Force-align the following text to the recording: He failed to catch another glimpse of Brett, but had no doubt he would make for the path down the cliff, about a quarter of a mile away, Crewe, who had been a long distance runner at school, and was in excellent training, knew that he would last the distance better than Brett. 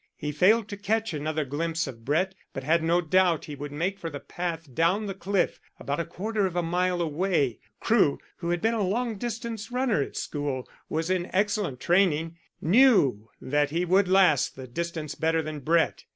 He 0.17 0.31
failed 0.31 0.67
to 0.69 0.77
catch 0.77 1.13
another 1.13 1.45
glimpse 1.45 1.85
of 1.85 2.03
Brett, 2.03 2.33
but 2.53 2.63
had 2.63 2.81
no 2.81 3.01
doubt 3.01 3.45
he 3.45 3.53
would 3.53 3.71
make 3.71 3.99
for 3.99 4.09
the 4.09 4.19
path 4.19 4.73
down 4.73 5.05
the 5.05 5.13
cliff, 5.13 5.59
about 5.79 5.99
a 5.99 6.05
quarter 6.05 6.47
of 6.47 6.55
a 6.55 6.63
mile 6.63 7.03
away, 7.03 7.59
Crewe, 7.79 8.17
who 8.37 8.49
had 8.49 8.61
been 8.61 8.73
a 8.73 8.81
long 8.81 9.19
distance 9.19 9.71
runner 9.71 10.01
at 10.01 10.17
school, 10.17 10.57
and 10.61 10.65
was 10.89 11.11
in 11.11 11.29
excellent 11.35 11.79
training, 11.79 12.35
knew 12.59 13.29
that 13.39 13.69
he 13.69 13.85
would 13.85 14.07
last 14.07 14.55
the 14.55 14.65
distance 14.65 15.13
better 15.13 15.43
than 15.43 15.59
Brett. 15.59 16.05